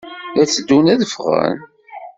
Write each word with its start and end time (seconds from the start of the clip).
La 0.35 0.43
tteddun 0.45 0.91
ad 0.93 1.01
ffɣen? 1.13 1.57